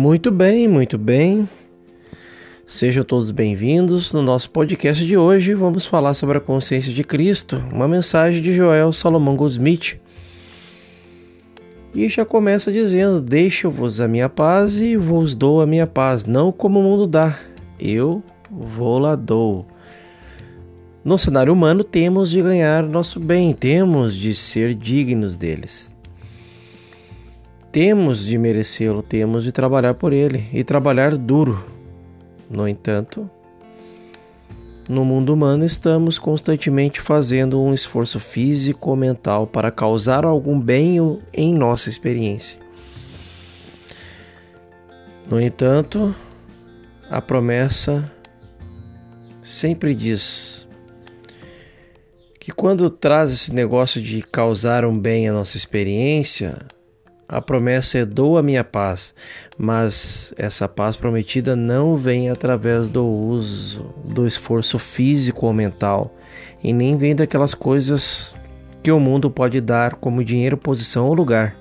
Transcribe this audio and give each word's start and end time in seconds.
Muito 0.00 0.30
bem, 0.30 0.66
muito 0.66 0.96
bem. 0.96 1.46
Sejam 2.66 3.04
todos 3.04 3.30
bem-vindos. 3.30 4.14
No 4.14 4.22
nosso 4.22 4.50
podcast 4.50 5.04
de 5.04 5.14
hoje, 5.14 5.52
vamos 5.52 5.84
falar 5.84 6.14
sobre 6.14 6.38
a 6.38 6.40
consciência 6.40 6.90
de 6.90 7.04
Cristo, 7.04 7.62
uma 7.70 7.86
mensagem 7.86 8.40
de 8.40 8.50
Joel 8.50 8.94
Salomão 8.94 9.36
Goldsmith. 9.36 10.00
E 11.94 12.08
já 12.08 12.24
começa 12.24 12.72
dizendo: 12.72 13.20
Deixo-vos 13.20 14.00
a 14.00 14.08
minha 14.08 14.30
paz 14.30 14.80
e 14.80 14.96
vos 14.96 15.34
dou 15.34 15.60
a 15.60 15.66
minha 15.66 15.86
paz, 15.86 16.24
não 16.24 16.50
como 16.50 16.80
o 16.80 16.82
mundo 16.82 17.06
dá, 17.06 17.38
eu 17.78 18.22
vou 18.50 18.98
lá 18.98 19.14
dou. 19.14 19.66
No 21.04 21.18
cenário 21.18 21.52
humano, 21.52 21.84
temos 21.84 22.30
de 22.30 22.40
ganhar 22.40 22.84
nosso 22.84 23.20
bem, 23.20 23.52
temos 23.52 24.16
de 24.16 24.34
ser 24.34 24.74
dignos 24.74 25.36
deles. 25.36 25.89
Temos 27.72 28.26
de 28.26 28.36
merecê-lo, 28.36 29.00
temos 29.00 29.44
de 29.44 29.52
trabalhar 29.52 29.94
por 29.94 30.12
ele 30.12 30.48
e 30.52 30.64
trabalhar 30.64 31.16
duro. 31.16 31.64
No 32.50 32.66
entanto, 32.66 33.30
no 34.88 35.04
mundo 35.04 35.32
humano 35.32 35.64
estamos 35.64 36.18
constantemente 36.18 37.00
fazendo 37.00 37.62
um 37.62 37.72
esforço 37.72 38.18
físico 38.18 38.90
ou 38.90 38.96
mental 38.96 39.46
para 39.46 39.70
causar 39.70 40.24
algum 40.24 40.58
bem 40.58 40.96
em 41.32 41.54
nossa 41.54 41.88
experiência. 41.88 42.58
No 45.28 45.40
entanto, 45.40 46.12
a 47.08 47.22
promessa 47.22 48.10
sempre 49.40 49.94
diz 49.94 50.66
que 52.40 52.50
quando 52.50 52.90
traz 52.90 53.30
esse 53.30 53.54
negócio 53.54 54.02
de 54.02 54.22
causar 54.22 54.84
um 54.84 54.98
bem 54.98 55.28
à 55.28 55.32
nossa 55.32 55.56
experiência, 55.56 56.58
a 57.32 57.40
promessa 57.40 57.98
é 57.98 58.04
dou 58.04 58.36
a 58.36 58.42
minha 58.42 58.64
paz, 58.64 59.14
mas 59.56 60.34
essa 60.36 60.66
paz 60.68 60.96
prometida 60.96 61.54
não 61.54 61.96
vem 61.96 62.28
através 62.28 62.88
do 62.88 63.06
uso 63.06 63.94
do 64.04 64.26
esforço 64.26 64.80
físico 64.80 65.46
ou 65.46 65.52
mental, 65.52 66.12
e 66.60 66.72
nem 66.72 66.96
vem 66.96 67.14
daquelas 67.14 67.54
coisas 67.54 68.34
que 68.82 68.90
o 68.90 68.98
mundo 68.98 69.30
pode 69.30 69.60
dar 69.60 69.94
como 69.94 70.24
dinheiro, 70.24 70.56
posição 70.56 71.06
ou 71.06 71.14
lugar. 71.14 71.56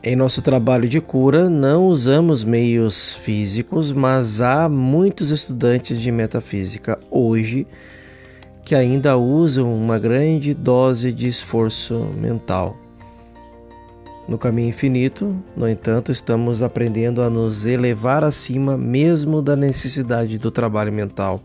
Em 0.00 0.14
nosso 0.14 0.40
trabalho 0.42 0.88
de 0.88 1.00
cura, 1.00 1.50
não 1.50 1.86
usamos 1.86 2.44
meios 2.44 3.14
físicos, 3.14 3.90
mas 3.90 4.40
há 4.40 4.68
muitos 4.68 5.30
estudantes 5.30 6.00
de 6.00 6.12
metafísica 6.12 7.00
hoje 7.10 7.66
que 8.64 8.76
ainda 8.76 9.16
usam 9.16 9.74
uma 9.74 9.98
grande 9.98 10.54
dose 10.54 11.12
de 11.12 11.26
esforço 11.26 11.94
mental. 12.16 12.85
No 14.28 14.36
caminho 14.36 14.70
infinito, 14.70 15.36
no 15.56 15.68
entanto, 15.68 16.10
estamos 16.10 16.60
aprendendo 16.60 17.22
a 17.22 17.30
nos 17.30 17.64
elevar 17.64 18.24
acima 18.24 18.76
mesmo 18.76 19.40
da 19.40 19.54
necessidade 19.54 20.36
do 20.36 20.50
trabalho 20.50 20.92
mental 20.92 21.40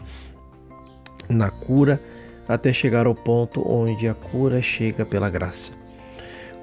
na 1.30 1.52
cura 1.52 2.02
até 2.48 2.74
chegar 2.74 3.06
ao 3.06 3.14
ponto 3.14 3.62
onde 3.66 4.08
a 4.08 4.16
cura 4.16 4.62
chega 4.62 5.06
pela 5.06 5.30
graça, 5.30 5.72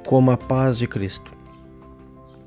como 0.05 0.33
a 0.33 0.37
paz 0.37 0.77
de 0.77 0.89
Cristo. 0.89 1.33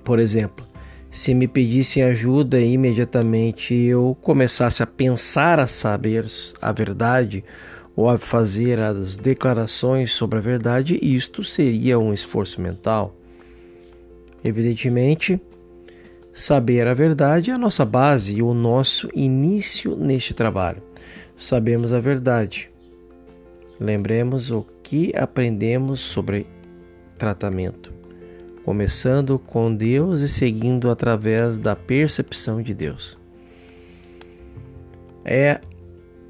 Por 0.04 0.20
exemplo, 0.20 0.66
se 1.10 1.34
me 1.34 1.48
pedissem 1.48 2.04
ajuda 2.04 2.60
e 2.60 2.74
imediatamente 2.74 3.74
eu 3.74 4.18
começasse 4.22 4.84
a 4.84 4.88
pensar 4.88 5.60
a 5.60 5.68
saber 5.68 6.26
a 6.62 6.72
verdade 6.72 7.44
ou 7.96 8.10
a 8.10 8.18
fazer 8.18 8.80
as 8.80 9.16
declarações 9.18 10.12
sobre 10.12 10.40
a 10.40 10.42
verdade, 10.42 11.00
isto 11.02 11.44
seria 11.44 11.98
um 11.98 12.14
esforço 12.14 12.62
mental. 12.62 13.21
Evidentemente, 14.44 15.40
saber 16.34 16.88
a 16.88 16.94
verdade 16.94 17.52
é 17.52 17.54
a 17.54 17.58
nossa 17.58 17.86
base 17.86 18.38
e 18.38 18.42
o 18.42 18.54
nosso 18.54 19.10
início 19.14 19.96
neste 19.96 20.34
trabalho. 20.34 20.82
Sabemos 21.38 21.94
a 21.94 22.00
verdade. 22.00 22.70
Lembremos 23.80 24.52
o 24.52 24.66
que 24.84 25.12
aprendemos 25.16 26.00
sobre 26.00 26.46
tratamento, 27.18 27.94
começando 28.64 29.40
com 29.40 29.74
Deus 29.74 30.22
e 30.22 30.30
seguindo 30.30 30.90
através 30.90 31.58
da 31.58 31.76
percepção 31.76 32.62
de 32.62 32.74
Deus. 32.74 33.18
É 35.26 35.62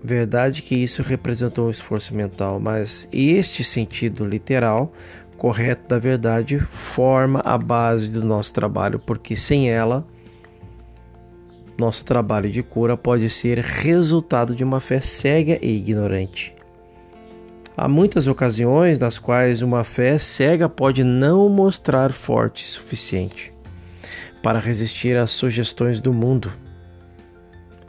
verdade 0.03 0.61
que 0.61 0.75
isso 0.75 1.01
representou 1.01 1.67
um 1.67 1.71
esforço 1.71 2.15
mental, 2.15 2.59
mas 2.59 3.07
este 3.11 3.63
sentido 3.63 4.25
literal 4.25 4.93
correto 5.41 5.87
da 5.87 5.97
verdade 5.97 6.59
forma 6.59 7.41
a 7.43 7.57
base 7.57 8.11
do 8.11 8.23
nosso 8.23 8.53
trabalho, 8.53 8.99
porque 8.99 9.35
sem 9.35 9.71
ela, 9.71 10.05
nosso 11.75 12.05
trabalho 12.05 12.47
de 12.47 12.61
cura 12.61 12.95
pode 12.95 13.27
ser 13.27 13.57
resultado 13.57 14.55
de 14.55 14.63
uma 14.63 14.79
fé 14.79 14.99
cega 14.99 15.57
e 15.59 15.77
ignorante. 15.77 16.55
Há 17.75 17.87
muitas 17.87 18.27
ocasiões 18.27 18.99
nas 18.99 19.17
quais 19.17 19.63
uma 19.63 19.83
fé 19.83 20.19
cega 20.19 20.69
pode 20.69 21.03
não 21.03 21.49
mostrar 21.49 22.11
forte 22.11 22.63
o 22.63 22.67
suficiente 22.67 23.51
para 24.43 24.59
resistir 24.59 25.17
às 25.17 25.31
sugestões 25.31 25.99
do 25.99 26.13
mundo. 26.13 26.53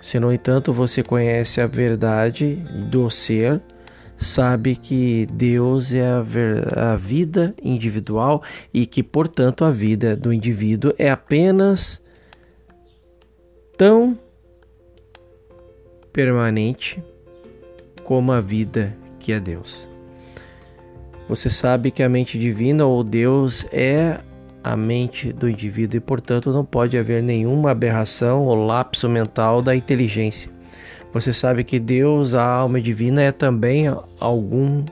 Se, 0.01 0.19
no 0.19 0.33
entanto, 0.33 0.73
você 0.73 1.03
conhece 1.03 1.61
a 1.61 1.67
verdade 1.67 2.55
do 2.91 3.11
ser, 3.11 3.61
sabe 4.23 4.77
que 4.77 5.27
Deus 5.33 5.93
é 5.93 6.07
a, 6.07 6.21
ver, 6.21 6.79
a 6.79 6.97
vida 6.97 7.55
individual 7.63 8.43
e 8.73 8.87
que, 8.87 9.03
portanto, 9.03 9.65
a 9.65 9.71
vida 9.71 10.17
do 10.17 10.33
indivíduo 10.33 10.95
é 10.99 11.11
apenas 11.11 12.03
tão 13.77 14.19
permanente 16.13 17.03
como 18.05 18.33
a 18.33 18.41
vida 18.41 18.97
que 19.19 19.33
é 19.33 19.41
Deus. 19.41 19.89
Você 21.29 21.49
sabe 21.49 21.91
que 21.91 22.03
a 22.03 22.09
mente 22.09 22.39
divina 22.39 22.85
ou 22.85 23.03
Deus 23.03 23.65
é 23.73 24.21
a 24.63 24.77
mente 24.77 25.33
do 25.33 25.49
indivíduo 25.49 25.97
e, 25.97 26.01
portanto, 26.01 26.53
não 26.53 26.65
pode 26.65 26.97
haver 26.97 27.23
nenhuma 27.23 27.71
aberração 27.71 28.47
ou 28.47 28.67
lapso 28.67 29.09
mental 29.09 29.63
da 29.63 29.75
inteligência. 29.75 30.51
Você 31.13 31.33
sabe 31.33 31.63
que 31.63 31.79
Deus, 31.79 32.33
a 32.33 32.45
alma 32.45 32.81
divina, 32.81 33.23
é 33.23 33.31
também 33.31 33.87
algum 34.19 34.85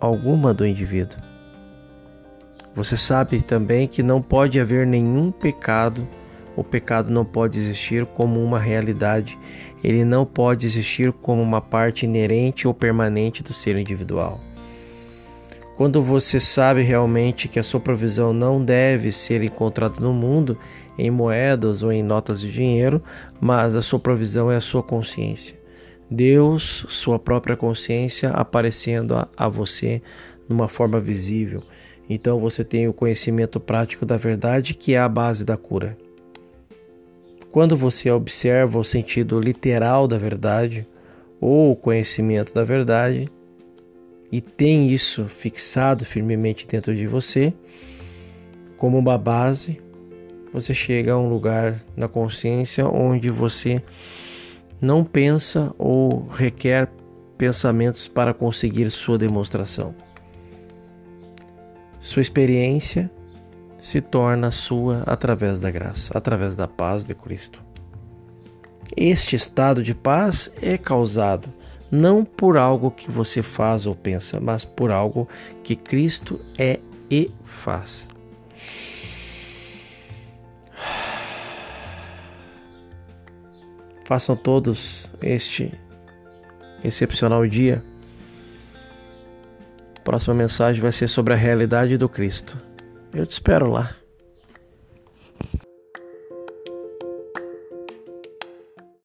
alguma 0.00 0.54
do 0.54 0.66
indivíduo. 0.66 1.18
Você 2.74 2.96
sabe 2.96 3.42
também 3.42 3.86
que 3.86 4.02
não 4.02 4.22
pode 4.22 4.58
haver 4.58 4.86
nenhum 4.86 5.30
pecado, 5.30 6.08
o 6.56 6.64
pecado 6.64 7.10
não 7.10 7.24
pode 7.24 7.58
existir 7.58 8.06
como 8.06 8.42
uma 8.42 8.58
realidade, 8.58 9.38
ele 9.84 10.04
não 10.04 10.24
pode 10.24 10.66
existir 10.66 11.12
como 11.12 11.42
uma 11.42 11.60
parte 11.60 12.06
inerente 12.06 12.66
ou 12.66 12.72
permanente 12.72 13.42
do 13.42 13.52
ser 13.52 13.78
individual. 13.78 14.40
Quando 15.76 16.02
você 16.02 16.38
sabe 16.38 16.82
realmente 16.82 17.48
que 17.48 17.58
a 17.58 17.62
sua 17.62 17.80
provisão 17.80 18.32
não 18.32 18.62
deve 18.62 19.12
ser 19.12 19.42
encontrada 19.42 19.98
no 19.98 20.12
mundo 20.12 20.58
em 21.00 21.10
moedas 21.10 21.82
ou 21.82 21.90
em 21.90 22.02
notas 22.02 22.40
de 22.40 22.52
dinheiro, 22.52 23.02
mas 23.40 23.74
a 23.74 23.82
sua 23.82 23.98
provisão 23.98 24.50
é 24.50 24.56
a 24.56 24.60
sua 24.60 24.82
consciência. 24.82 25.58
Deus, 26.10 26.84
sua 26.88 27.18
própria 27.18 27.56
consciência, 27.56 28.30
aparecendo 28.30 29.14
a, 29.14 29.28
a 29.36 29.48
você 29.48 30.02
numa 30.48 30.68
forma 30.68 31.00
visível. 31.00 31.62
Então 32.08 32.38
você 32.38 32.64
tem 32.64 32.88
o 32.88 32.92
conhecimento 32.92 33.58
prático 33.58 34.04
da 34.04 34.16
verdade, 34.16 34.74
que 34.74 34.94
é 34.94 34.98
a 34.98 35.08
base 35.08 35.44
da 35.44 35.56
cura. 35.56 35.96
Quando 37.52 37.76
você 37.76 38.10
observa 38.10 38.78
o 38.78 38.84
sentido 38.84 39.40
literal 39.40 40.06
da 40.06 40.18
verdade, 40.18 40.86
ou 41.40 41.72
o 41.72 41.76
conhecimento 41.76 42.52
da 42.52 42.64
verdade, 42.64 43.26
e 44.30 44.40
tem 44.40 44.90
isso 44.90 45.24
fixado 45.24 46.04
firmemente 46.04 46.66
dentro 46.66 46.94
de 46.94 47.06
você, 47.06 47.52
como 48.76 48.98
uma 48.98 49.16
base, 49.18 49.80
você 50.52 50.74
chega 50.74 51.12
a 51.12 51.18
um 51.18 51.28
lugar 51.28 51.80
na 51.96 52.08
consciência 52.08 52.86
onde 52.86 53.30
você 53.30 53.82
não 54.80 55.04
pensa 55.04 55.74
ou 55.78 56.26
requer 56.28 56.88
pensamentos 57.36 58.08
para 58.08 58.34
conseguir 58.34 58.90
sua 58.90 59.16
demonstração. 59.16 59.94
Sua 62.00 62.22
experiência 62.22 63.10
se 63.78 64.00
torna 64.00 64.50
sua 64.50 65.02
através 65.06 65.60
da 65.60 65.70
graça, 65.70 66.16
através 66.16 66.54
da 66.54 66.66
paz 66.66 67.04
de 67.04 67.14
Cristo. 67.14 67.62
Este 68.96 69.36
estado 69.36 69.82
de 69.82 69.94
paz 69.94 70.50
é 70.60 70.76
causado 70.76 71.48
não 71.90 72.24
por 72.24 72.56
algo 72.56 72.90
que 72.90 73.10
você 73.10 73.42
faz 73.42 73.86
ou 73.86 73.94
pensa, 73.94 74.40
mas 74.40 74.64
por 74.64 74.90
algo 74.90 75.28
que 75.62 75.74
Cristo 75.74 76.40
é 76.58 76.78
e 77.10 77.30
faz. 77.44 78.08
Façam 84.10 84.34
todos 84.34 85.08
este 85.22 85.72
excepcional 86.82 87.46
dia. 87.46 87.80
A 89.96 90.00
próxima 90.00 90.34
mensagem 90.34 90.82
vai 90.82 90.90
ser 90.90 91.06
sobre 91.06 91.32
a 91.32 91.36
realidade 91.36 91.96
do 91.96 92.08
Cristo. 92.08 92.58
Eu 93.14 93.24
te 93.24 93.30
espero 93.30 93.70
lá. 93.70 93.94